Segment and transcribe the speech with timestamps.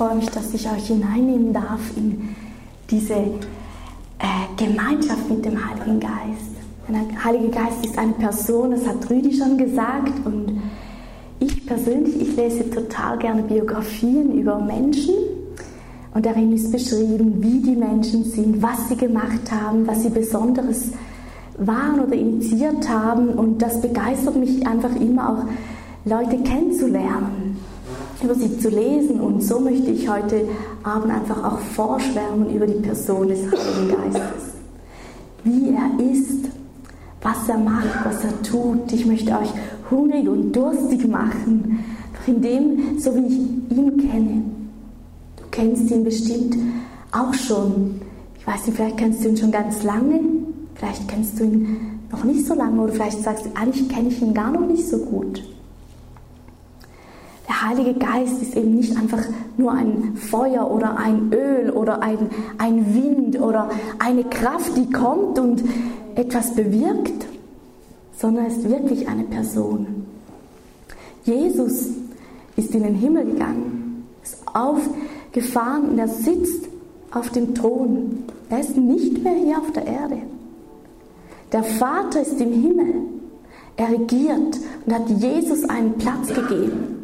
[0.00, 2.34] freue mich, dass ich euch hineinnehmen darf in
[2.88, 6.56] diese äh, Gemeinschaft mit dem Heiligen Geist.
[6.88, 10.24] Der Heilige Geist ist eine Person, das hat Rüdi schon gesagt.
[10.24, 10.62] Und
[11.38, 15.16] ich persönlich, ich lese total gerne Biografien über Menschen.
[16.14, 20.92] Und darin ist beschrieben, wie die Menschen sind, was sie gemacht haben, was sie Besonderes
[21.58, 23.28] waren oder initiiert haben.
[23.28, 25.44] Und das begeistert mich einfach immer auch,
[26.06, 27.39] Leute kennenzulernen
[28.22, 29.20] über sie zu lesen.
[29.20, 30.48] Und so möchte ich heute
[30.82, 34.54] Abend einfach auch vorschwärmen über die Person des Heiligen Geistes.
[35.44, 36.48] Wie er ist,
[37.22, 38.92] was er macht, was er tut.
[38.92, 39.50] Ich möchte euch
[39.90, 41.84] hungrig und durstig machen,
[42.26, 44.42] in dem, so wie ich ihn kenne.
[45.36, 46.56] Du kennst ihn bestimmt
[47.12, 48.00] auch schon.
[48.38, 50.20] Ich weiß nicht, vielleicht kennst du ihn schon ganz lange,
[50.74, 54.20] vielleicht kennst du ihn noch nicht so lange oder vielleicht sagst du, eigentlich kenne ich
[54.22, 55.42] ihn gar noch nicht so gut.
[57.60, 59.22] Heilige Geist ist eben nicht einfach
[59.58, 65.38] nur ein Feuer oder ein Öl oder ein, ein Wind oder eine Kraft, die kommt
[65.38, 65.62] und
[66.14, 67.26] etwas bewirkt,
[68.16, 70.06] sondern er ist wirklich eine Person.
[71.24, 71.88] Jesus
[72.56, 76.68] ist in den Himmel gegangen, ist aufgefahren und er sitzt
[77.10, 78.24] auf dem Thron.
[78.48, 80.18] Er ist nicht mehr hier auf der Erde.
[81.52, 82.94] Der Vater ist im Himmel.
[83.76, 86.99] Er regiert und hat Jesus einen Platz gegeben.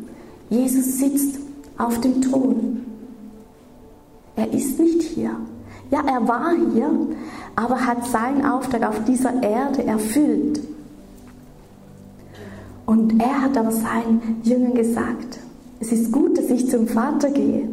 [0.48, 1.38] Jesus sitzt
[1.78, 2.80] auf dem Thron.
[4.36, 5.36] Er ist nicht hier.
[5.90, 6.90] Ja, er war hier,
[7.54, 10.60] aber hat seinen Auftrag auf dieser Erde erfüllt.
[12.84, 15.38] Und er hat aber seinen Jüngern gesagt,
[15.80, 17.68] es ist gut, dass ich zum Vater gehe.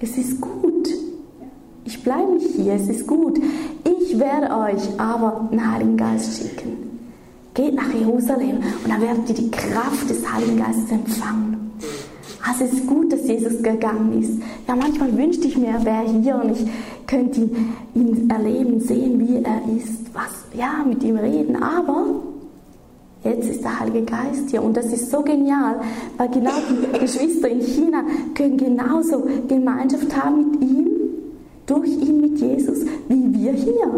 [0.00, 0.88] Es ist gut.
[1.84, 3.38] Ich bleibe nicht hier, es ist gut.
[3.84, 7.00] Ich werde euch aber einen Heiligen Geist schicken.
[7.52, 11.63] Geht nach Jerusalem und dann werdet ihr die Kraft des Heiligen Geistes empfangen.
[12.46, 14.42] Also es ist gut, dass Jesus gegangen ist.
[14.68, 16.66] Ja, manchmal wünschte ich mir, er wäre hier und ich
[17.06, 21.56] könnte ihn, ihn erleben, sehen, wie er ist, was, ja, mit ihm reden.
[21.56, 22.04] Aber
[23.24, 25.80] jetzt ist der Heilige Geist hier und das ist so genial,
[26.18, 30.88] weil genau die Geschwister in China können genauso Gemeinschaft haben mit ihm,
[31.64, 33.90] durch ihn mit Jesus, wie wir hier.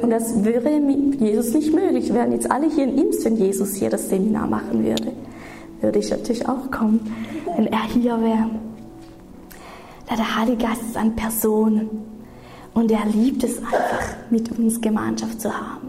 [0.00, 2.08] Und das wäre mit Jesus nicht möglich.
[2.08, 5.12] Wir wären jetzt alle hier in Imst, wenn Jesus hier das Seminar machen würde
[5.80, 7.00] würde ich natürlich auch kommen,
[7.56, 8.50] wenn er hier wäre.
[10.10, 11.88] Der Heilige Geist ist eine Person
[12.74, 15.88] und er liebt es einfach, mit uns Gemeinschaft zu haben.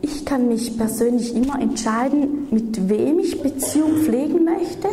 [0.00, 4.88] Ich kann mich persönlich immer entscheiden, mit wem ich Beziehung pflegen möchte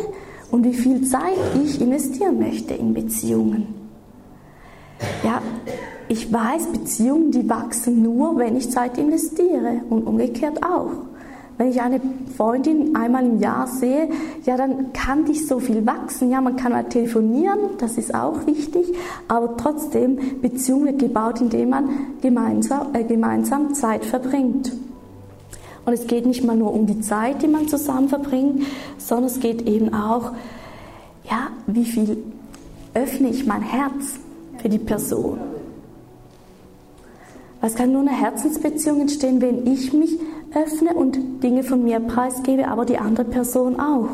[0.50, 3.74] und wie viel Zeit ich investieren möchte in Beziehungen.
[5.22, 5.42] Ja,
[6.08, 10.90] ich weiß, Beziehungen, die wachsen nur, wenn ich Zeit investiere und umgekehrt auch.
[11.58, 12.00] Wenn ich eine
[12.36, 14.10] Freundin einmal im Jahr sehe,
[14.44, 16.30] ja, dann kann nicht so viel wachsen.
[16.30, 18.94] Ja, man kann mal telefonieren, das ist auch wichtig,
[19.26, 21.88] aber trotzdem Beziehungen gebaut, indem man
[22.20, 24.72] gemeinsam, äh, gemeinsam Zeit verbringt.
[25.86, 28.64] Und es geht nicht mal nur um die Zeit, die man zusammen verbringt,
[28.98, 30.32] sondern es geht eben auch,
[31.24, 32.18] ja, wie viel
[32.92, 34.18] öffne ich mein Herz
[34.58, 35.38] für die Person.
[37.62, 40.18] Es kann nur eine Herzensbeziehung entstehen, wenn ich mich
[40.56, 44.08] öffne und Dinge von mir preisgebe, aber die andere Person auch.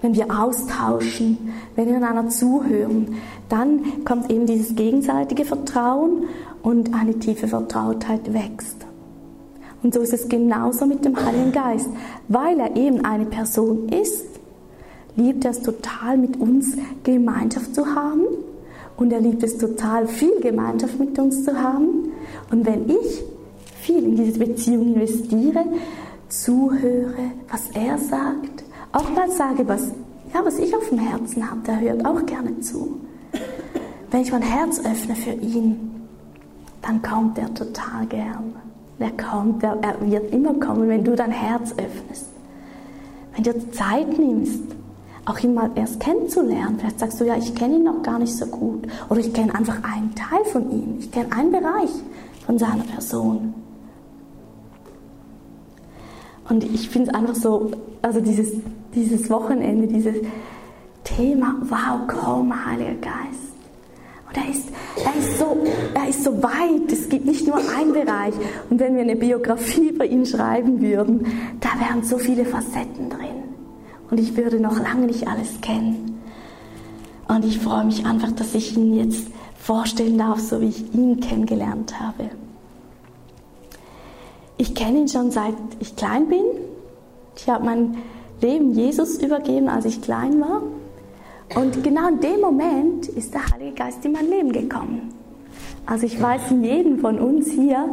[0.00, 3.16] Wenn wir austauschen, wenn wir einander zuhören,
[3.48, 6.24] dann kommt eben dieses gegenseitige Vertrauen
[6.62, 8.86] und eine tiefe Vertrautheit wächst.
[9.82, 11.88] Und so ist es genauso mit dem Heiligen Geist.
[12.28, 14.26] Weil er eben eine Person ist,
[15.16, 18.22] liebt er es total, mit uns Gemeinschaft zu haben.
[18.96, 22.12] Und er liebt es total, viel Gemeinschaft mit uns zu haben.
[22.50, 23.24] Und wenn ich
[23.82, 25.64] viel in diese Beziehung investiere,
[26.28, 29.92] zuhöre, was er sagt, auch mal sage, was,
[30.32, 33.00] ja, was ich auf dem Herzen habe, der hört auch gerne zu.
[34.10, 36.08] Wenn ich mein Herz öffne für ihn,
[36.82, 38.54] dann kommt er total gern.
[38.98, 42.28] Er kommt, er, er wird immer kommen, wenn du dein Herz öffnest.
[43.34, 44.62] Wenn du Zeit nimmst,
[45.24, 46.76] auch ihn mal erst kennenzulernen.
[46.78, 48.86] Vielleicht sagst du, ja, ich kenne ihn noch gar nicht so gut.
[49.08, 50.96] Oder ich kenne einfach einen Teil von ihm.
[50.98, 51.90] Ich kenne einen Bereich
[52.44, 53.54] von seiner Person.
[56.48, 57.70] Und ich finde es einfach so,
[58.02, 58.52] also dieses,
[58.94, 60.16] dieses Wochenende, dieses
[61.04, 63.52] Thema, wow, komm, Heiliger Geist.
[64.28, 64.68] Und er ist,
[65.04, 65.56] er, ist so,
[65.94, 68.34] er ist so weit, es gibt nicht nur einen Bereich.
[68.70, 71.26] Und wenn wir eine Biografie über ihn schreiben würden,
[71.60, 73.42] da wären so viele Facetten drin.
[74.10, 76.20] Und ich würde noch lange nicht alles kennen.
[77.28, 79.26] Und ich freue mich einfach, dass ich ihn jetzt
[79.58, 82.30] vorstellen darf, so wie ich ihn kennengelernt habe.
[84.62, 86.44] Ich kenne ihn schon seit ich klein bin.
[87.36, 87.96] Ich habe mein
[88.40, 90.62] Leben Jesus übergeben, als ich klein war.
[91.60, 95.12] Und genau in dem Moment ist der Heilige Geist in mein Leben gekommen.
[95.84, 97.88] Also ich weiß in jedem von uns hier,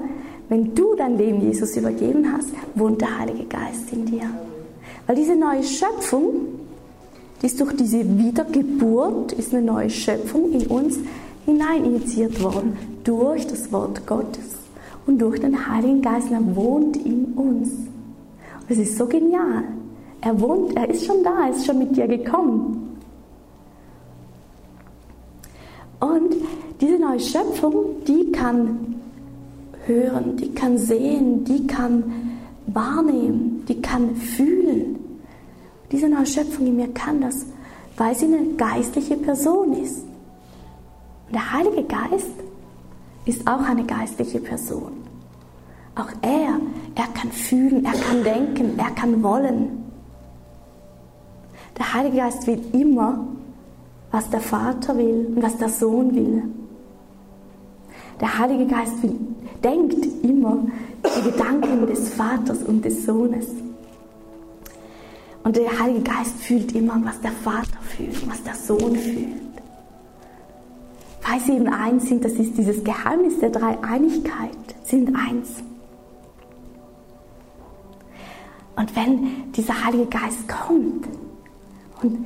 [0.49, 4.29] wenn du dein Leben Jesus übergeben hast, wohnt der Heilige Geist in dir.
[5.07, 6.33] Weil diese neue Schöpfung,
[7.41, 10.99] die ist durch diese Wiedergeburt, ist eine neue Schöpfung in uns
[11.47, 14.58] hinein initiiert worden, durch das Wort Gottes
[15.09, 17.71] und durch den Heiligen Geist, er wohnt in uns.
[17.71, 19.63] Und es ist so genial.
[20.21, 22.95] Er wohnt, er ist schon da, er ist schon mit dir gekommen.
[25.99, 26.35] Und
[26.79, 29.01] diese neue Schöpfung, die kann
[29.87, 32.03] hören, die kann sehen, die kann
[32.67, 34.99] wahrnehmen, die kann fühlen.
[35.91, 37.47] Diese neue Schöpfung in mir kann das,
[37.97, 40.03] weil sie eine geistliche Person ist.
[41.25, 42.29] Und der Heilige Geist
[43.25, 44.98] ist auch eine geistliche Person.
[45.99, 46.61] Auch er,
[46.95, 49.83] er kann fühlen, er kann denken, er kann wollen.
[51.77, 53.27] Der Heilige Geist will immer,
[54.09, 56.43] was der Vater will und was der Sohn will.
[58.21, 59.15] Der Heilige Geist will,
[59.61, 60.59] denkt immer
[61.03, 63.47] die Gedanken des Vaters und des Sohnes.
[65.43, 69.35] Und der Heilige Geist fühlt immer, was der Vater fühlt, was der Sohn fühlt.
[71.27, 75.49] Weil sie eben eins sind, das ist dieses Geheimnis der Dreieinigkeit, sind eins.
[78.79, 81.05] Und wenn dieser Heilige Geist kommt
[82.01, 82.25] und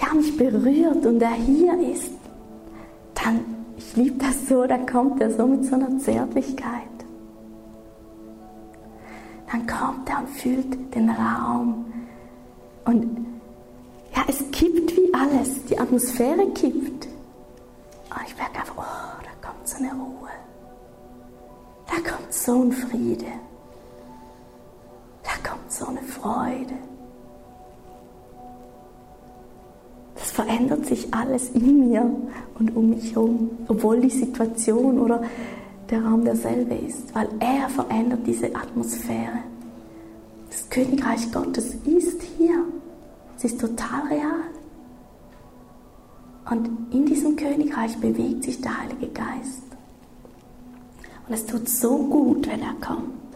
[0.00, 2.12] ja, mich berührt und er hier ist,
[3.14, 3.40] dann,
[3.76, 6.84] ich liebe das so, dann kommt er so mit so einer Zärtlichkeit.
[9.50, 11.84] Dann kommt er und fühlt den Raum.
[12.84, 13.26] Und
[14.14, 17.06] ja, es kippt wie alles, die Atmosphäre kippt.
[17.06, 20.30] Und ich merke einfach, oh, da kommt so eine Ruhe.
[21.88, 23.49] Da kommt so ein Friede.
[25.80, 26.74] So eine Freude.
[30.14, 32.04] Das verändert sich alles in mir
[32.58, 35.22] und um mich herum, obwohl die Situation oder
[35.88, 39.38] der Raum derselbe ist, weil er verändert diese Atmosphäre.
[40.50, 42.62] Das Königreich Gottes ist hier.
[43.38, 44.44] Es ist total real.
[46.50, 49.62] Und in diesem Königreich bewegt sich der Heilige Geist.
[51.26, 53.29] Und es tut so gut, wenn er kommt.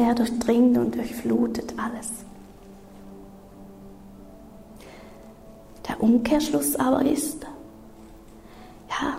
[0.00, 2.08] Er durchdringt und durchflutet alles.
[5.86, 7.44] Der Umkehrschluss aber ist,
[8.88, 9.18] ja,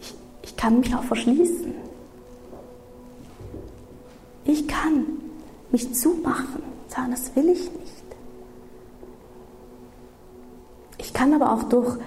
[0.00, 1.74] ich, ich kann mich auch verschließen.
[4.46, 5.04] Ich kann
[5.70, 8.04] mich zumachen, sagen, das will ich nicht.
[10.96, 11.98] Ich kann aber auch durch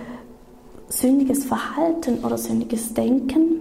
[0.89, 3.60] sündiges Verhalten oder sündiges Denken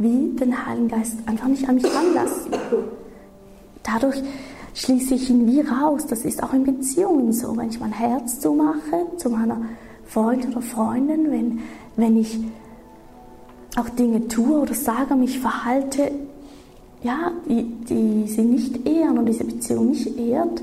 [0.00, 2.52] wie den Heiligen Geist einfach nicht an mich ranlassen.
[3.82, 4.22] Dadurch
[4.74, 6.06] schließe ich ihn wie raus.
[6.08, 7.56] Das ist auch in Beziehungen so.
[7.56, 9.60] Wenn ich mein Herz zumache zu meiner
[10.06, 11.58] Freund oder Freundin, wenn,
[11.96, 12.38] wenn ich
[13.76, 16.10] auch Dinge tue oder sage, mich verhalte,
[17.02, 20.62] ja, die, die sie nicht ehren und diese Beziehung nicht ehrt,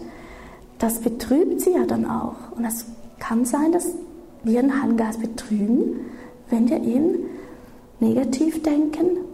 [0.80, 2.52] das betrübt sie ja dann auch.
[2.56, 2.86] Und es
[3.20, 3.88] kann sein, dass
[4.44, 6.00] wir den Heiligen Geist betrügen,
[6.50, 7.20] wenn wir ihn
[8.00, 9.27] negativ denken,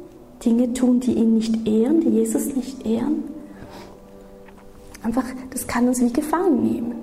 [0.45, 3.23] Dinge tun, die ihn nicht ehren, die Jesus nicht ehren.
[5.01, 6.95] Einfach, das kann uns wie gefangen nehmen.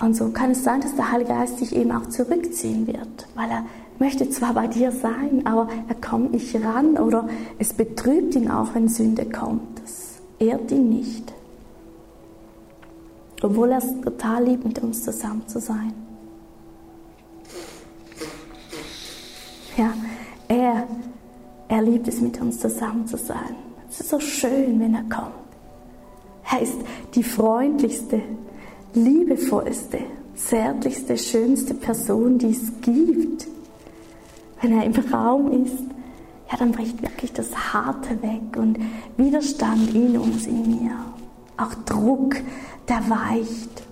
[0.00, 3.48] Und so kann es sein, dass der Heilige Geist sich eben auch zurückziehen wird, weil
[3.48, 3.64] er
[4.00, 8.74] möchte zwar bei dir sein, aber er kommt nicht ran oder es betrübt ihn auch,
[8.74, 9.80] wenn Sünde kommt.
[9.80, 11.32] Das ehrt ihn nicht.
[13.42, 15.92] Obwohl er es total liebt, mit uns zusammen zu sein.
[21.72, 23.56] Er liebt es, mit uns zusammen zu sein.
[23.88, 25.32] Es ist so schön, wenn er kommt.
[26.52, 26.76] Er ist
[27.14, 28.20] die freundlichste,
[28.92, 30.00] liebevollste,
[30.34, 33.46] zärtlichste, schönste Person, die es gibt.
[34.60, 35.78] Wenn er im Raum ist,
[36.50, 38.78] ja, dann bricht wirklich das Harte weg und
[39.16, 40.92] Widerstand in uns, in mir.
[41.56, 42.36] Auch Druck,
[42.86, 43.82] der weicht.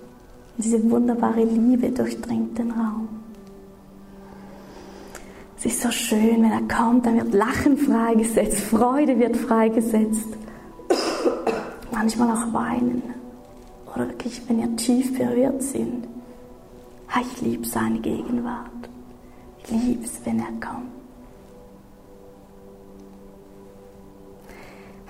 [0.59, 3.20] Und diese wunderbare Liebe durchdringt den Raum.
[5.63, 10.29] Es ist so schön, wenn er kommt, dann wird Lachen freigesetzt, Freude wird freigesetzt.
[11.93, 13.03] Manchmal auch weinen.
[13.95, 16.09] Oder wirklich, wenn ihr tief berührt sind.
[17.21, 18.71] Ich liebe seine Gegenwart.
[19.63, 20.89] Ich liebe es, wenn er kommt.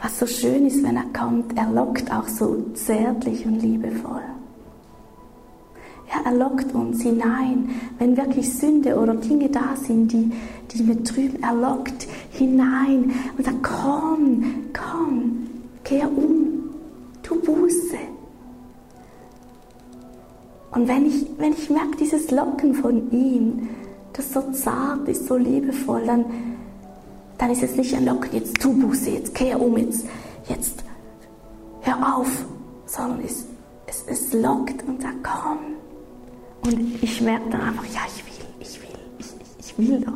[0.03, 4.25] Was so schön ist, wenn er kommt, er lockt auch so zärtlich und liebevoll.
[6.13, 10.33] Er lockt uns hinein, wenn wirklich Sünde oder Dinge da sind, die,
[10.73, 11.43] die wir trüben.
[11.43, 15.47] Er lockt hinein und sagt, komm, komm,
[15.85, 16.71] kehr um,
[17.23, 17.99] tu Buße.
[20.73, 23.69] Und wenn ich, wenn ich merke, dieses Locken von ihm,
[24.13, 26.25] das so zart ist, so liebevoll, dann,
[27.39, 30.07] dann ist es nicht ein Locken, jetzt tu Buße, jetzt kehr um, jetzt,
[30.49, 30.85] jetzt
[31.83, 32.45] hör auf,
[32.87, 33.47] sondern es,
[33.87, 35.80] es, es lockt und sagt, komm.
[36.63, 39.27] Und ich merke dann einfach, ja, ich will, ich will, ich,
[39.59, 40.13] ich, will doch.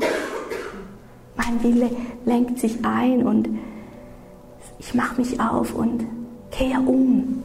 [1.37, 1.91] Mein Wille
[2.25, 3.49] lenkt sich ein und
[4.79, 6.07] ich mache mich auf und
[6.51, 7.43] kehre um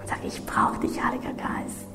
[0.00, 1.88] und sage, ich brauche dich, Heiliger Geist.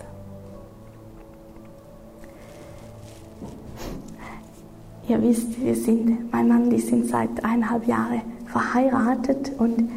[5.07, 9.89] Ihr wisst, wir sind, mein Mann, die sind seit eineinhalb Jahren verheiratet und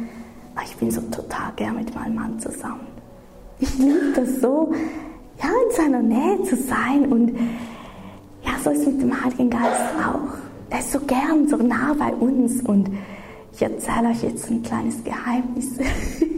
[0.65, 2.87] ich bin so total gern mit meinem Mann zusammen.
[3.59, 4.73] Ich liebe das so,
[5.41, 7.37] ja, in seiner Nähe zu sein und
[8.43, 10.37] ja, so ist es mit dem Heiligen Geist auch.
[10.69, 12.89] Er ist so gern, so nah bei uns und
[13.53, 15.77] ich erzähle euch jetzt ein kleines Geheimnis.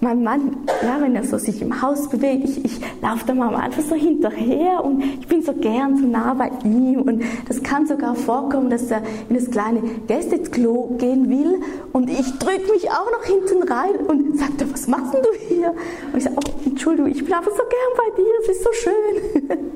[0.00, 3.54] mein Mann, ja, wenn er so sich im Haus bewegt, ich, ich laufe da mal
[3.54, 7.86] einfach so hinterher und ich bin so gern so nah bei ihm und das kann
[7.86, 11.60] sogar vorkommen, dass er in das kleine Gästeklo gehen will
[11.92, 15.54] und ich drücke mich auch noch hinten rein und sagt er, was machst denn du
[15.54, 15.74] hier?
[16.12, 16.49] Und ich sage, oh,
[16.80, 19.72] Entschuldigung, ich bin einfach so gern bei dir, es ist so schön.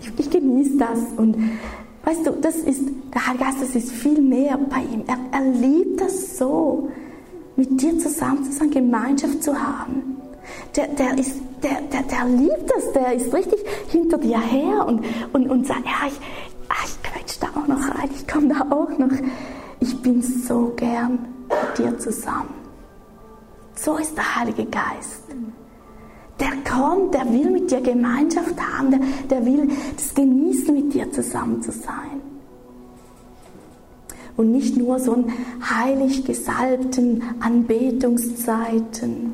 [0.00, 1.36] ich, ich genieße das und
[2.04, 2.82] Weißt du, das ist,
[3.12, 5.02] der Heilige Geist, das ist viel mehr bei ihm.
[5.08, 6.90] Er, er liebt das so
[7.56, 10.20] mit dir zusammen zu sein, Gemeinschaft zu haben.
[10.76, 13.58] Der, der, ist, der, der, der liebt das, der ist richtig
[13.88, 16.20] hinter dir her und, und, und sagt, ja, ich,
[16.68, 19.16] ah, ich quetsch da auch noch rein, ich komme da auch noch.
[19.80, 21.18] Ich bin so gern
[21.48, 22.54] mit dir zusammen.
[23.74, 25.24] So ist der Heilige Geist.
[26.40, 29.00] Der kommt, der will mit dir Gemeinschaft haben, der,
[29.30, 32.20] der will das genießen, mit dir zusammen zu sein.
[34.36, 39.32] Und nicht nur so einen heilig gesalbten Anbetungszeiten.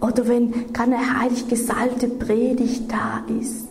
[0.00, 3.68] Oder wenn keine heilig gesalbte Predigt da ist.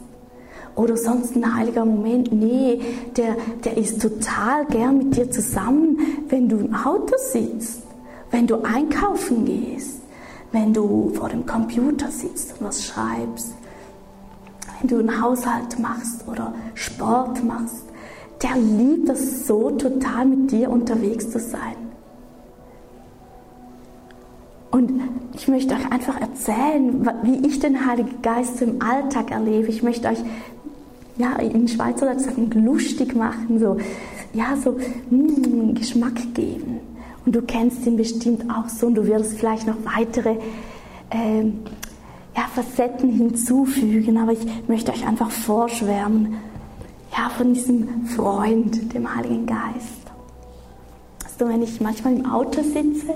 [0.75, 2.31] Oder sonst ein heiliger Moment.
[2.31, 2.79] Nee,
[3.17, 3.35] der,
[3.65, 5.97] der ist total gern mit dir zusammen,
[6.29, 7.81] wenn du im Auto sitzt,
[8.31, 10.01] wenn du einkaufen gehst,
[10.51, 13.53] wenn du vor dem Computer sitzt und was schreibst,
[14.79, 17.87] wenn du einen Haushalt machst oder Sport machst
[18.41, 21.75] der liebt es so total mit dir unterwegs zu sein.
[24.69, 25.01] Und
[25.33, 29.69] ich möchte euch einfach erzählen, wie ich den Heiligen Geist im Alltag erlebe.
[29.69, 30.19] Ich möchte euch,
[31.17, 33.77] ja, in Schweizerdeutsch sagen, lustig machen, so,
[34.33, 34.77] ja, so
[35.09, 36.79] mm, Geschmack geben.
[37.27, 40.37] Und du kennst ihn bestimmt auch so und du wirst vielleicht noch weitere
[41.11, 41.59] ähm,
[42.33, 46.37] ja, Facetten hinzufügen, aber ich möchte euch einfach vorschwärmen
[47.11, 50.07] ja, von diesem Freund, dem Heiligen Geist.
[51.25, 53.13] Also wenn ich manchmal im Auto sitze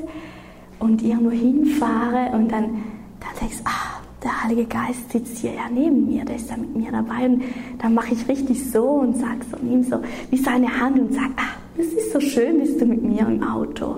[0.80, 2.84] und irgendwo hinfahre und dann,
[3.22, 6.58] dann denkst du, ah, der Heilige Geist sitzt hier ja neben mir, der ist ja
[6.58, 7.44] mit mir dabei und
[7.78, 11.32] dann mache ich richtig so und sage so, nimm so wie seine Hand und sage,
[11.38, 13.98] ah, das ist so schön, bist du mit mir im Auto.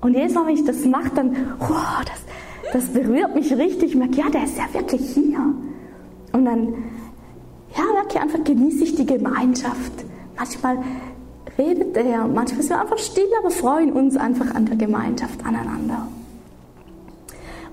[0.00, 3.90] Und jedes Mal, wenn ich das mache, dann, wow, das, das berührt mich richtig.
[3.90, 5.54] Ich merke, ja, der ist ja wirklich hier.
[6.32, 6.74] Und dann
[7.76, 9.92] ja, merke einfach, genieße ich die Gemeinschaft.
[10.36, 10.78] Manchmal
[11.58, 16.08] redet er, manchmal sind wir einfach still, aber freuen uns einfach an der Gemeinschaft, aneinander.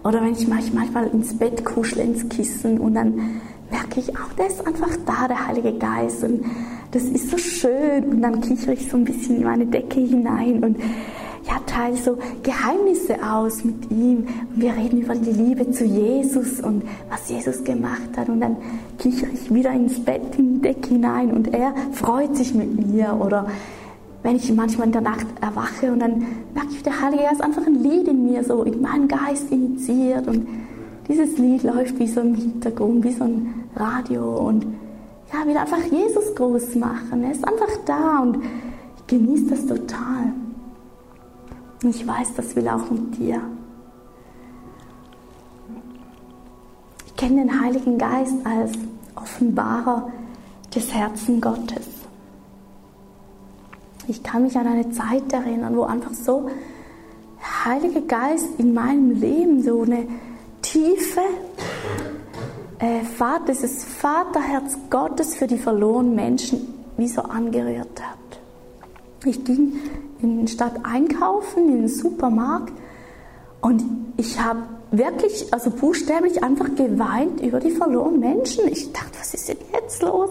[0.03, 3.41] Oder wenn ich manchmal ins Bett kuschle, ins Kissen und dann
[3.71, 6.45] merke ich auch, der ist einfach da, der Heilige Geist und
[6.91, 10.63] das ist so schön und dann kichere ich so ein bisschen in meine Decke hinein
[10.63, 10.77] und
[11.49, 14.27] ja, teile so Geheimnisse aus mit ihm.
[14.53, 18.29] Und wir reden über die Liebe zu Jesus und was Jesus gemacht hat.
[18.29, 18.57] Und dann
[18.99, 23.17] kichere ich wieder ins Bett, in die Decke hinein und er freut sich mit mir.
[23.19, 23.47] Oder
[24.21, 27.65] wenn ich manchmal in der Nacht erwache und dann merke ich, der Heilige Geist einfach
[27.65, 30.27] ein Lied in mir so, in meinen Geist initiiert.
[30.27, 30.47] Und
[31.09, 34.37] dieses Lied läuft wie so im Hintergrund, wie so ein Radio.
[34.37, 34.65] Und
[35.33, 37.23] ja, will einfach Jesus groß machen.
[37.23, 38.37] Er ist einfach da und
[38.97, 40.33] ich genieße das total.
[41.83, 43.41] Und ich weiß, das will auch mit dir.
[47.07, 48.73] Ich kenne den Heiligen Geist als
[49.15, 50.11] Offenbarer
[50.73, 51.87] des Herzen Gottes.
[54.07, 56.49] Ich kann mich an eine Zeit erinnern, wo einfach so
[57.39, 60.07] der Heilige Geist in meinem Leben so eine
[60.61, 61.21] tiefe
[62.79, 63.01] äh,
[63.47, 68.39] dieses Vaterherz Gottes für die verlorenen Menschen wie so angerührt hat.
[69.25, 69.79] Ich ging
[70.21, 72.73] in der Stadt einkaufen, in den Supermarkt
[73.61, 73.83] und
[74.17, 78.67] ich habe wirklich, also buchstäblich einfach geweint über die verlorenen Menschen.
[78.67, 80.29] Ich dachte, was ist denn jetzt los?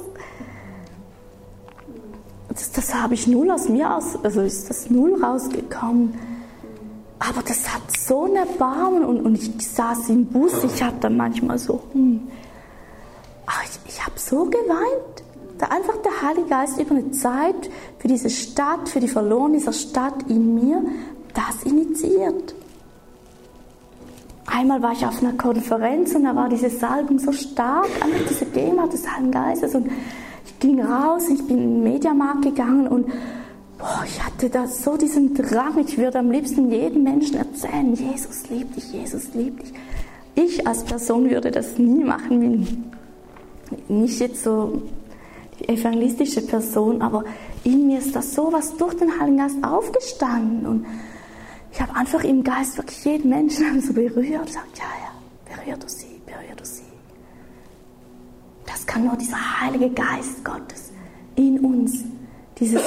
[2.58, 6.14] das, das habe ich null aus mir aus, also ist das null rausgekommen.
[7.18, 11.16] Aber das hat so einen Erbarmen und, und ich saß im Bus, ich habe dann
[11.16, 12.28] manchmal so, hm.
[13.46, 15.24] Aber ich, ich habe so geweint.
[15.58, 19.72] Da einfach der Heilige Geist über eine Zeit für diese Stadt, für die Verloren dieser
[19.72, 20.84] Stadt in mir,
[21.34, 22.54] das initiiert.
[24.46, 28.46] Einmal war ich auf einer Konferenz und da war diese Salbung so stark, einfach diese
[28.46, 29.88] Gegenwart des Heiligen Geistes und
[30.46, 33.06] ich ging raus, ich bin in den Mediamarkt gegangen und
[33.78, 38.48] boah, ich hatte da so diesen Drang, ich würde am liebsten jedem Menschen erzählen, Jesus
[38.50, 39.72] liebt dich, Jesus liebt dich.
[40.34, 42.90] Ich als Person würde das nie machen,
[43.88, 44.82] nicht jetzt so
[45.58, 47.24] die evangelistische Person, aber
[47.64, 50.86] in mir ist das so was durch den Heiligen Geist aufgestanden und
[51.72, 55.76] ich habe einfach im Geist wirklich jeden Menschen so berührt und gesagt, ja, ja, berühr
[55.76, 56.82] du sie, berühr du sie.
[58.66, 60.92] Das kann nur dieser Heilige Geist Gottes
[61.36, 62.04] in uns
[62.60, 62.82] dieses,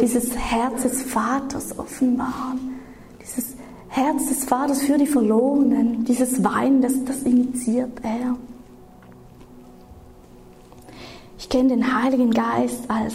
[0.00, 2.80] dieses Herz des Vaters offenbaren.
[3.20, 3.54] Dieses
[3.88, 8.36] Herz des Vaters für die Verlorenen, dieses Weinen, das, das initiiert er.
[11.38, 13.14] Ich kenne den Heiligen Geist als,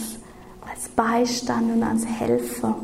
[0.61, 2.75] als Beistand und als Helfer.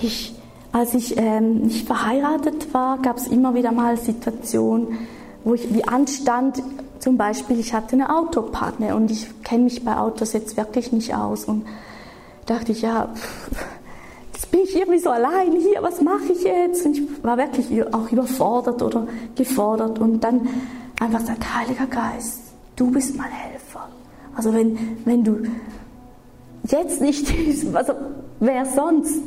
[0.00, 0.34] Ich,
[0.72, 4.98] als ich ähm, nicht verheiratet war, gab es immer wieder mal Situationen,
[5.44, 6.62] wo ich wie anstand,
[7.00, 11.14] zum Beispiel, ich hatte eine Autopanne und ich kenne mich bei Autos jetzt wirklich nicht
[11.14, 11.66] aus und
[12.46, 13.08] dachte ich, ja,
[14.32, 16.84] jetzt bin ich irgendwie so allein hier, was mache ich jetzt?
[16.84, 20.46] Und ich war wirklich auch überfordert oder gefordert und dann
[21.00, 22.40] einfach sagt, Heiliger Geist,
[22.76, 23.88] du bist mein Helfer.
[24.36, 25.38] Also wenn, wenn du
[26.64, 27.32] jetzt nicht,
[27.74, 27.94] also
[28.40, 29.22] wer sonst?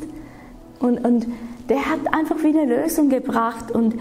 [0.78, 1.26] Und, und
[1.68, 3.94] der hat einfach wie eine Lösung gebracht und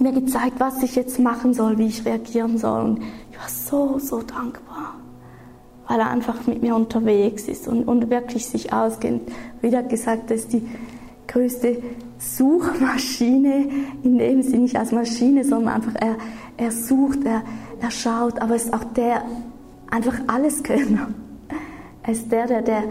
[0.00, 2.82] mir gezeigt, was ich jetzt machen soll, wie ich reagieren soll.
[2.82, 4.94] Und ich war so, so dankbar,
[5.86, 9.22] weil er einfach mit mir unterwegs ist und, und wirklich sich auskennt.
[9.60, 10.66] Wieder gesagt, das ist die
[11.26, 11.82] größte
[12.18, 13.68] Suchmaschine,
[14.02, 16.16] in dem Sinne nicht als Maschine, sondern einfach er,
[16.56, 17.42] er sucht, er,
[17.80, 19.22] er schaut, aber es ist auch der
[19.90, 21.08] einfach alles Könner.
[22.02, 22.84] Er ist der, der, der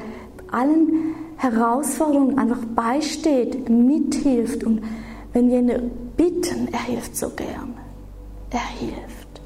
[0.51, 4.81] allen Herausforderungen einfach beisteht, mithilft und
[5.33, 7.75] wenn wir ihn bitten, er hilft so gern.
[8.49, 9.41] Er hilft.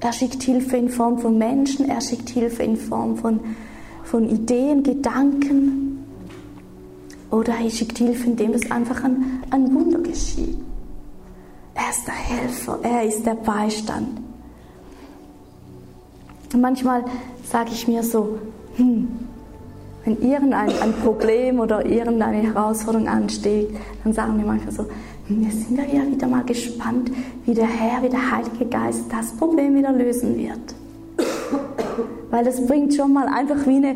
[0.00, 3.40] Er schickt Hilfe in Form von Menschen, er schickt Hilfe in Form von,
[4.02, 6.06] von Ideen, Gedanken.
[7.30, 10.58] Oder er schickt Hilfe, indem es einfach ein, ein Wunder geschieht.
[11.74, 14.20] Er ist der Helfer, er ist der Beistand.
[16.52, 17.04] Und manchmal
[17.44, 18.38] sage ich mir so,
[18.76, 19.08] hm,
[20.04, 23.68] wenn irgendein ein Problem oder irgendeine Herausforderung ansteht,
[24.02, 24.86] dann sagen wir manchmal so,
[25.30, 27.10] wir sind ja wieder mal gespannt,
[27.46, 30.74] wie der Herr, wie der Heilige Geist das Problem wieder lösen wird.
[32.30, 33.94] Weil das bringt schon mal einfach wie eine,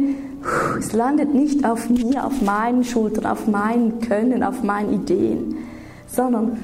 [0.78, 5.56] es landet nicht auf mir, auf meinen Schultern, auf meinen Können, auf meinen Ideen,
[6.06, 6.58] sondern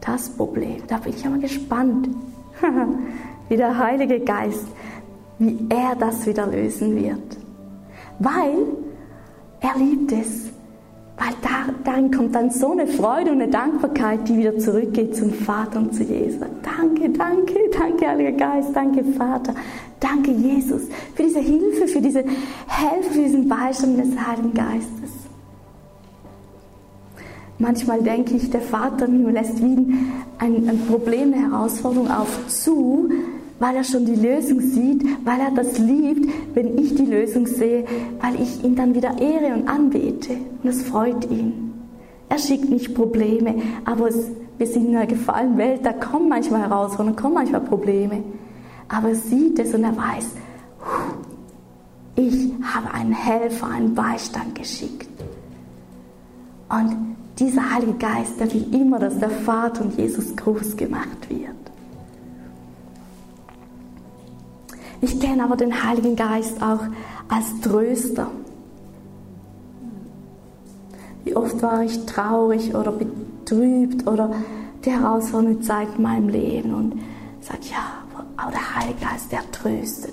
[0.00, 2.08] das Problem, da bin ich ja mal gespannt,
[3.48, 4.66] wie der Heilige Geist,
[5.38, 7.36] wie er das wieder lösen wird
[8.18, 8.66] weil
[9.60, 10.50] er liebt es.
[11.18, 15.32] Weil da, darin kommt dann so eine Freude und eine Dankbarkeit, die wieder zurückgeht zum
[15.32, 16.40] Vater und zu Jesus.
[16.62, 19.54] Danke, danke, danke, Heiliger Geist, danke, Vater,
[19.98, 20.82] danke, Jesus,
[21.14, 25.26] für diese Hilfe, für diese Hilfe, für diesen Beistand des Heiligen Geistes.
[27.58, 29.94] Manchmal denke ich, der Vater mir lässt wie
[30.38, 33.08] ein, ein Problem, eine Herausforderung auf zu,
[33.58, 37.84] weil er schon die Lösung sieht, weil er das liebt, wenn ich die Lösung sehe,
[38.20, 40.36] weil ich ihn dann wieder ehre und anbete.
[40.62, 41.72] Und es freut ihn.
[42.28, 46.62] Er schickt nicht Probleme, aber es, wir sind in einer gefallenen Welt, da kommen manchmal
[46.62, 48.22] Herausforderungen, kommen manchmal Probleme.
[48.88, 50.26] Aber er sieht es und er weiß,
[52.16, 55.08] ich habe einen Helfer, einen Beistand geschickt.
[56.68, 61.65] Und dieser Heilige Geist, der will immer, dass der Vater und Jesus groß gemacht wird.
[65.06, 66.80] Ich kenne aber den Heiligen Geist auch
[67.28, 68.28] als Tröster.
[71.22, 74.34] Wie oft war ich traurig oder betrübt oder
[74.84, 77.00] die Herausforderung zeigt in meinem Leben und
[77.40, 78.02] sage, ja,
[78.36, 80.12] aber der Heilige Geist, der tröstet.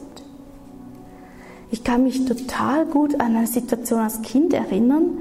[1.72, 5.18] Ich kann mich total gut an eine Situation als Kind erinnern.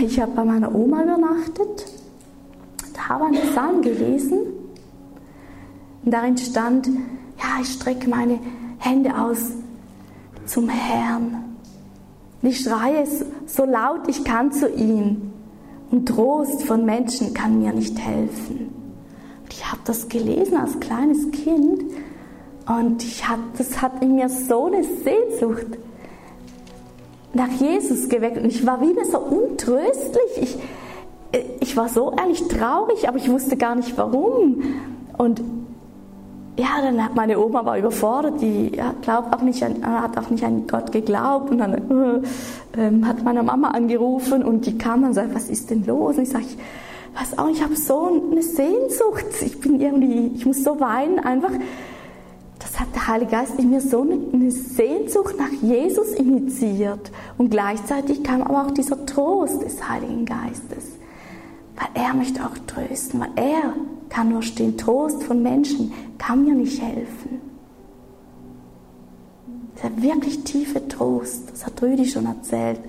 [0.00, 1.86] Ich habe bei meiner Oma übernachtet,
[2.94, 4.38] da habe einen Psalm gelesen
[6.04, 6.88] und darin stand,
[7.38, 8.38] ja, ich strecke meine
[8.78, 9.52] Hände aus
[10.46, 11.56] zum Herrn.
[12.42, 13.04] Ich schreie
[13.46, 15.32] so laut ich kann zu ihm.
[15.90, 18.74] Und Trost von Menschen kann mir nicht helfen.
[19.42, 21.84] Und ich habe das gelesen als kleines Kind
[22.68, 25.78] Und ich hat, das hat in mir so eine Sehnsucht
[27.32, 28.38] nach Jesus geweckt.
[28.38, 30.32] Und ich war wieder so untröstlich.
[30.40, 30.58] Ich,
[31.60, 34.62] ich war so ehrlich traurig, aber ich wusste gar nicht warum.
[35.16, 35.40] Und
[36.58, 40.44] ja, dann hat meine Oma war überfordert, die glaubt auch nicht an, hat auch nicht
[40.44, 41.50] an Gott geglaubt.
[41.50, 42.22] Und dann
[42.76, 46.16] äh, hat meine Mama angerufen und die kam und sagte, was ist denn los?
[46.16, 46.56] Und ich sage, ich
[47.38, 51.52] auch, ich habe so eine Sehnsucht, ich bin irgendwie, ich muss so weinen, einfach.
[52.58, 57.10] Das hat der Heilige Geist in mir so eine Sehnsucht nach Jesus initiiert.
[57.38, 60.95] Und gleichzeitig kam aber auch dieser Trost des Heiligen Geistes,
[61.76, 63.74] weil er möchte auch trösten, weil er
[64.08, 64.76] kann nur stehen.
[64.76, 67.40] Trost von Menschen kann mir nicht helfen.
[69.76, 72.80] Dieser wirklich tiefe Trost, das hat Rüdi schon erzählt,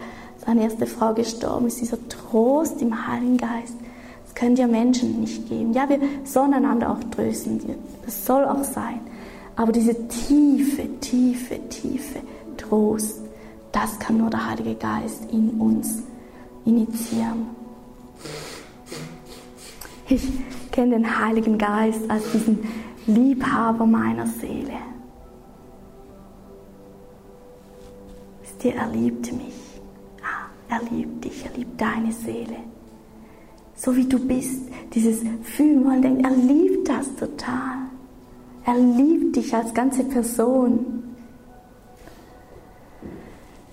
[0.46, 3.76] seine erste Frau gestorben ist, dieser Trost im Heiligen Geist.
[4.24, 5.74] Das können dir Menschen nicht geben.
[5.74, 7.60] Ja, wir sollen einander auch trösten,
[8.06, 9.02] das soll auch sein.
[9.58, 12.20] Aber diese tiefe, tiefe, tiefe
[12.56, 13.20] Trost,
[13.72, 16.04] das kann nur der Heilige Geist in uns
[16.64, 17.57] initiieren.
[20.10, 20.26] Ich
[20.72, 22.60] kenne den Heiligen Geist als diesen
[23.08, 24.74] Liebhaber meiner Seele.
[28.42, 29.82] Wisst ihr, er liebt mich.
[30.22, 32.56] Ah, er liebt dich, er liebt deine Seele.
[33.76, 37.78] So wie du bist, dieses Fühlen, wo man denkt, er liebt das total.
[38.66, 41.04] Er liebt dich als ganze Person.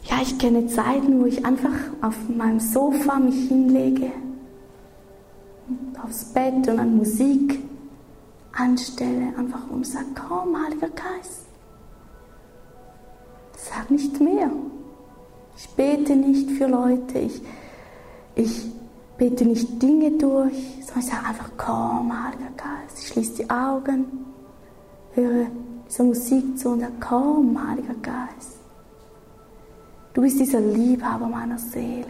[0.02, 4.10] Ja, ich kenne Zeiten, wo ich einfach auf meinem Sofa mich hinlege
[6.02, 7.60] aufs Bett und an Musik
[8.52, 11.46] anstelle, einfach und sage, komm, Heiliger Geist.
[13.56, 14.50] Sag nicht mehr.
[15.56, 17.40] Ich bete nicht für Leute, ich,
[18.34, 18.70] ich
[19.16, 22.98] bete nicht Dinge durch, sondern ich sage einfach, komm, Heiliger Geist.
[22.98, 24.04] Ich schließe die Augen,
[25.12, 25.46] höre
[25.88, 28.58] dieser Musik zu und sage, komm, Heiliger Geist.
[30.12, 32.06] Du bist dieser Liebhaber meiner Seele.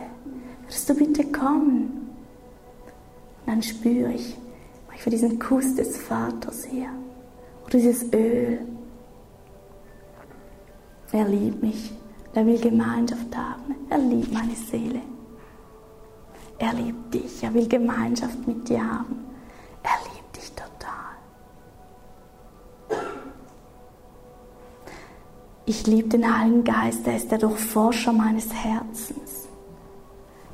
[0.62, 2.03] Würdest du bitte kommen?
[3.44, 4.36] Und dann spüre ich,
[4.94, 6.88] ich für diesen Kuss des Vaters hier.
[7.64, 8.60] Oder dieses Öl.
[11.12, 11.92] Er liebt mich.
[12.32, 13.74] Er will Gemeinschaft haben.
[13.90, 15.00] Er liebt meine Seele.
[16.58, 17.42] Er liebt dich.
[17.42, 19.24] Er will Gemeinschaft mit dir haben.
[19.82, 21.14] Er liebt dich total.
[25.66, 27.06] Ich liebe den Heiligen Geist.
[27.06, 29.48] Er ist der Durchforscher meines Herzens.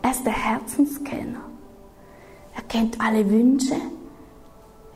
[0.02, 1.49] Er ist der Herzenskenner.
[2.70, 3.74] Kennt alle Wünsche,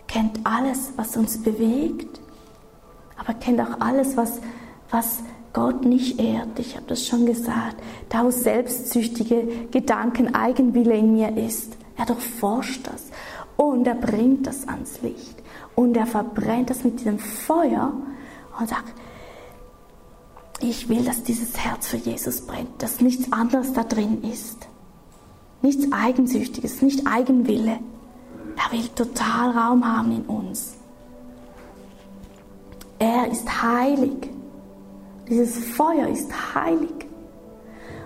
[0.06, 2.20] kennt alles, was uns bewegt,
[3.16, 4.40] aber er kennt auch alles, was,
[4.90, 6.56] was Gott nicht ehrt.
[6.60, 7.82] Ich habe das schon gesagt.
[8.10, 13.06] Da, wo selbstsüchtige Gedanken, Eigenwille in mir ist, er durchforscht das
[13.56, 15.42] und er bringt das ans Licht
[15.74, 17.92] und er verbrennt das mit diesem Feuer
[18.56, 18.92] und sagt,
[20.60, 24.68] ich will, dass dieses Herz für Jesus brennt, dass nichts anderes da drin ist.
[25.64, 27.78] Nichts Eigensüchtiges, nicht Eigenwille.
[28.54, 30.74] Er will total Raum haben in uns.
[32.98, 34.28] Er ist heilig.
[35.26, 37.06] Dieses Feuer ist heilig.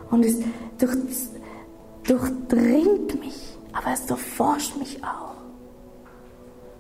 [0.08, 0.38] Und es
[0.78, 0.96] durch,
[2.04, 5.34] durchdringt mich, aber es durchforscht mich auch.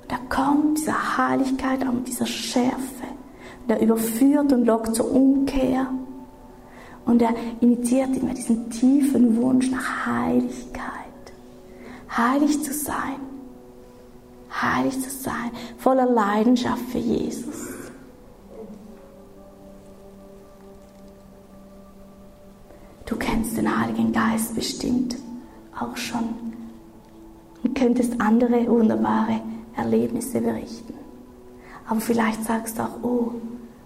[0.02, 3.08] Und da kommt diese Heiligkeit auch mit dieser Schärfe.
[3.64, 5.88] Und er überführt und lockt zur Umkehr.
[7.08, 10.84] Und er initiiert immer diesen tiefen Wunsch nach Heiligkeit.
[12.14, 13.16] Heilig zu sein.
[14.52, 15.50] Heilig zu sein.
[15.78, 17.78] Voller Leidenschaft für Jesus.
[23.06, 25.16] Du kennst den Heiligen Geist bestimmt
[25.80, 26.28] auch schon
[27.64, 29.40] und könntest andere wunderbare
[29.74, 30.92] Erlebnisse berichten.
[31.88, 33.32] Aber vielleicht sagst du auch, oh,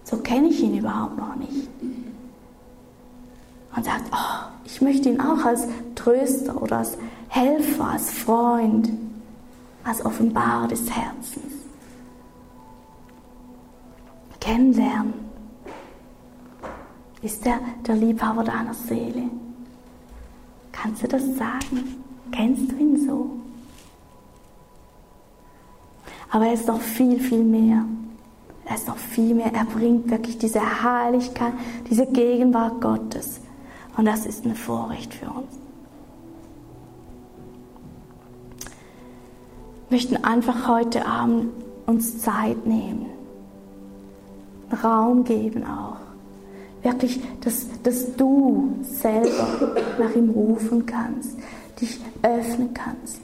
[0.03, 1.71] so kenne ich ihn überhaupt noch nicht
[3.75, 6.97] und sagt, oh, ich möchte ihn auch als Tröster oder als
[7.29, 8.91] Helfer, als Freund,
[9.85, 11.53] als Offenbarer des Herzens
[14.41, 15.15] kennenlernen.
[17.23, 19.23] Ist er der Liebhaber deiner Seele?
[20.73, 22.03] Kannst du das sagen?
[22.33, 23.31] Kennst du ihn so?
[26.31, 27.85] Aber er ist noch viel, viel mehr.
[28.65, 29.53] Er ist noch viel mehr.
[29.53, 31.53] Er bringt wirklich diese Heiligkeit,
[31.89, 33.41] diese Gegenwart Gottes
[33.97, 35.53] und das ist ein Vorrecht für uns.
[39.89, 41.51] Wir möchten einfach heute Abend
[41.87, 43.07] uns Zeit nehmen,
[44.83, 45.97] Raum geben auch.
[46.83, 51.37] Wirklich, dass, dass du selber nach ihm rufen kannst,
[51.81, 53.21] dich öffnen kannst.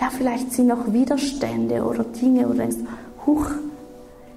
[0.00, 2.76] Ja, vielleicht sind noch Widerstände oder Dinge, du denkst,
[3.26, 3.46] huch,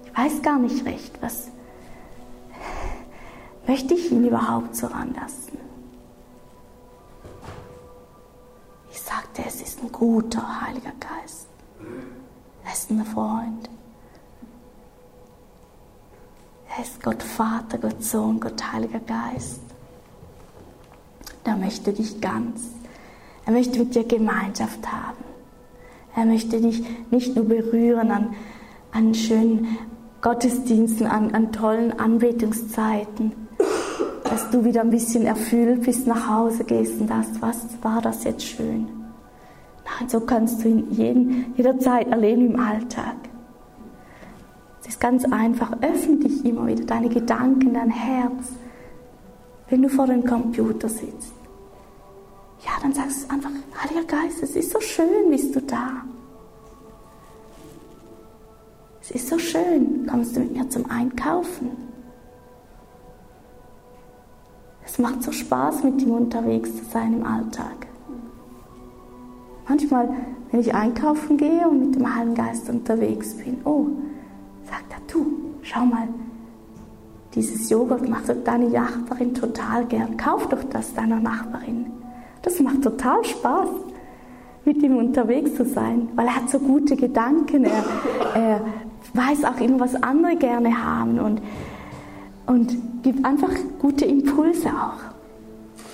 [0.06, 1.50] ich weiß gar nicht recht, was
[3.68, 5.58] möchte ich ihn überhaupt so ranlassen?
[8.92, 11.48] Ich sagte, es ist ein guter Heiliger Geist.
[12.66, 13.70] Er ist ein Freund.
[16.78, 19.62] Er ist Gott Vater, Gott Sohn, Gott Heiliger Geist.
[21.44, 22.62] Er möchte dich ganz.
[23.46, 25.24] Er möchte mit dir Gemeinschaft haben.
[26.16, 28.36] Er möchte dich nicht nur berühren an,
[28.92, 29.78] an schönen
[30.22, 33.34] Gottesdiensten, an, an tollen Anbetungszeiten,
[34.32, 38.24] dass du wieder ein bisschen erfüllt bist, nach Hause gehst und sagst, was war das
[38.24, 38.88] jetzt schön?
[39.84, 43.18] Nein, so kannst du ihn jeden, jederzeit erleben im Alltag.
[44.80, 48.54] Es ist ganz einfach, öffne dich immer wieder, deine Gedanken, dein Herz,
[49.70, 51.34] wenn du vor dem Computer sitzt.
[52.66, 53.52] Ja, dann sagst du einfach,
[53.84, 56.06] Heiliger Geist, es ist so schön, bist du da.
[59.02, 61.91] Es ist so schön, kommst du mit mir zum Einkaufen.
[64.92, 67.88] Es macht so Spaß, mit ihm unterwegs zu sein im Alltag.
[69.66, 70.10] Manchmal,
[70.52, 73.86] wenn ich einkaufen gehe und mit dem Heiligen Geist unterwegs bin, oh,
[74.66, 75.26] sagt er, du,
[75.62, 76.10] schau mal,
[77.34, 80.18] dieses Joghurt macht deine Nachbarin total gern.
[80.18, 81.86] Kauf doch das deiner Nachbarin.
[82.42, 83.70] Das macht total Spaß,
[84.66, 87.64] mit ihm unterwegs zu sein, weil er hat so gute Gedanken.
[87.64, 87.86] Er,
[88.36, 88.62] er
[89.14, 91.42] weiß auch immer, was andere gerne haben und,
[92.48, 95.12] und gibt einfach gute Impulse auch.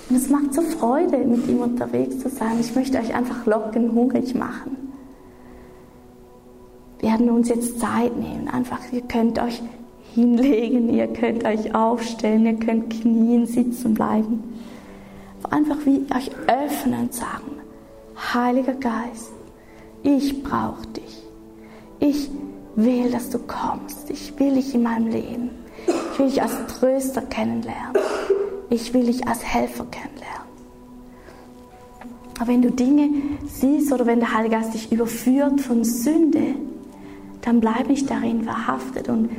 [0.08, 2.58] Und es macht so Freude, mit ihm unterwegs zu sein.
[2.60, 4.76] Ich möchte euch einfach locken, hungrig machen.
[7.00, 8.48] Wir werden uns jetzt Zeit nehmen.
[8.48, 9.62] Einfach, ihr könnt euch
[10.14, 14.42] hinlegen, ihr könnt euch aufstellen, ihr könnt knien, sitzen bleiben.
[15.50, 17.58] Einfach wie euch öffnen und sagen,
[18.34, 19.30] Heiliger Geist,
[20.02, 21.22] ich brauche dich.
[22.00, 22.30] Ich
[22.74, 24.10] will, dass du kommst.
[24.10, 25.50] Ich will dich in meinem Leben.
[25.88, 27.96] Ich will dich als Tröster kennenlernen.
[28.70, 30.18] Ich will dich als Helfer kennenlernen.
[32.38, 33.10] Aber wenn du Dinge
[33.46, 36.54] siehst oder wenn der Heilige Geist dich überführt von Sünde,
[37.42, 39.30] dann bleib nicht darin verhaftet und,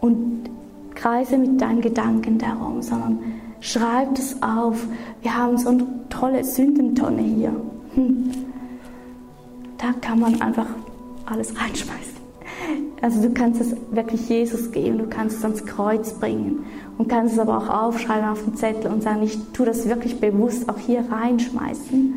[0.00, 0.50] und
[0.94, 3.18] kreise mit deinen Gedanken darum, sondern
[3.60, 4.86] schreib es auf.
[5.22, 7.52] Wir haben so eine tolle Sündentonne hier.
[7.94, 8.30] Hm.
[9.78, 10.66] Da kann man einfach
[11.26, 12.15] alles reinschmeißen.
[13.02, 16.64] Also du kannst es wirklich Jesus geben, du kannst es ans Kreuz bringen
[16.96, 20.18] und kannst es aber auch aufschreiben auf den Zettel und sagen, ich tue das wirklich
[20.18, 22.14] bewusst auch hier reinschmeißen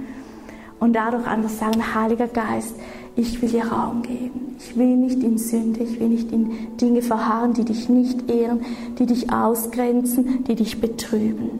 [0.79, 2.75] und dadurch einfach sagen, Heiliger Geist,
[3.15, 4.55] ich will dir Raum geben.
[4.59, 8.61] Ich will nicht in Sünde, ich will nicht in Dinge verharren, die dich nicht ehren,
[8.97, 11.59] die dich ausgrenzen, die dich betrüben.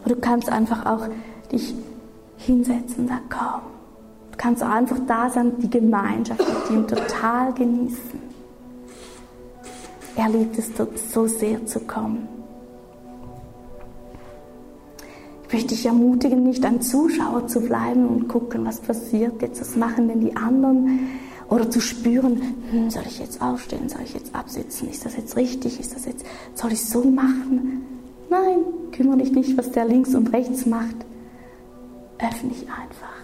[0.00, 1.08] Aber du kannst einfach auch
[1.50, 1.74] dich
[2.36, 3.77] hinsetzen und sagen, komm,
[4.38, 8.28] kannst einfach da sein, die Gemeinschaft mit ihm total genießen.
[10.16, 10.70] Er liebt es
[11.12, 12.28] so sehr zu kommen.
[15.46, 19.76] Ich möchte dich ermutigen, nicht ein Zuschauer zu bleiben und gucken, was passiert jetzt, was
[19.76, 21.08] machen denn die anderen.
[21.48, 25.36] Oder zu spüren, hm, soll ich jetzt aufstehen, soll ich jetzt absitzen, ist das jetzt
[25.36, 27.86] richtig, ist das jetzt, soll ich so machen?
[28.28, 28.58] Nein,
[28.92, 30.96] kümmere dich nicht, was der links und rechts macht.
[32.18, 33.17] Öffne dich einfach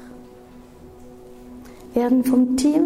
[1.94, 2.82] werden vom Team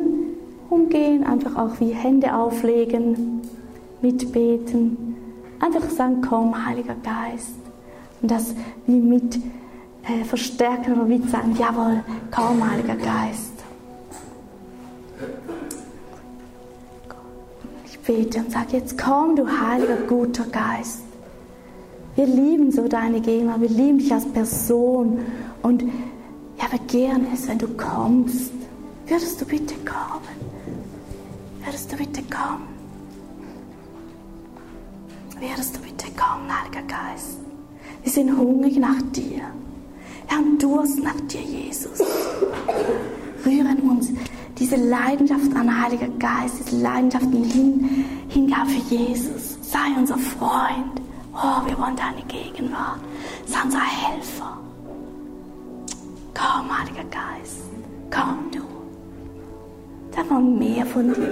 [0.70, 3.40] umgehen, einfach auch wie Hände auflegen,
[4.02, 5.16] mitbeten,
[5.60, 7.54] einfach sagen, komm, Heiliger Geist.
[8.20, 8.54] Und das
[8.86, 13.52] wie mit äh, verstärken oder mit sagen, jawohl, komm, Heiliger Geist.
[17.86, 21.02] Ich bete und sage jetzt, komm, du heiliger, guter Geist.
[22.14, 25.20] Wir lieben so deine Gegenwart, wir lieben dich als Person
[25.62, 28.57] und ja, begehren es, wenn du kommst.
[29.08, 30.20] Würdest du bitte kommen?
[31.64, 32.68] Würdest du bitte kommen?
[35.40, 37.38] Würdest du bitte kommen, Heiliger Geist?
[38.02, 39.50] Wir sind hungrig nach dir.
[40.28, 42.00] Wir haben Durst nach dir, Jesus.
[43.46, 44.10] Rühren uns
[44.58, 49.56] diese Leidenschaft an Heiliger Geist, diese Leidenschaft in Hin Hingabe für Jesus.
[49.62, 51.00] Sei unser Freund.
[51.32, 53.00] Oh, wir wollen deine Gegenwart.
[53.46, 54.58] Sei unser Helfer.
[56.34, 57.62] Komm, Heiliger Geist.
[58.10, 58.67] Komm, du.
[60.18, 61.30] Da war mehr von dir.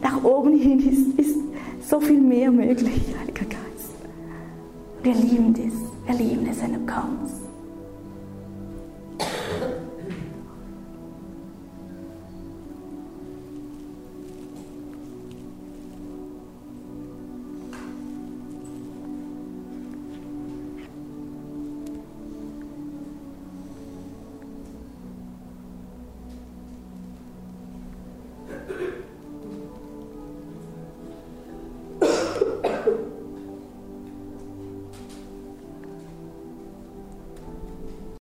[0.00, 1.40] Nach oben hin ist, ist
[1.82, 3.96] so viel mehr möglich, Heiliger Geist.
[5.02, 5.74] Wir lieben das.
[6.06, 7.37] Wir lieben es, wenn du kommst.